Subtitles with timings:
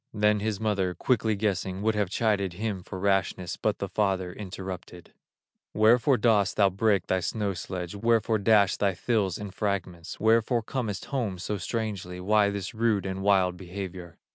[0.15, 5.13] Then his mother, quickly guessing, Would have chided him for rashness, But the father interrupted:
[5.75, 11.05] "Wherefore dost thou break thy snow sledge, Wherefore dash thy thills in fragments, Wherefore comest
[11.13, 14.17] home so strangely, Why this rude and wild behavior?"